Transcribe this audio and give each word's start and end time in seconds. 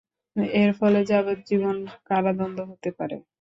এর 0.55 0.71
ফলে 0.79 0.99
যাবজ্জীবন 1.09 1.77
কারাদণ্ড 2.07 2.57
হতে 2.69 2.89
পারে। 2.97 3.15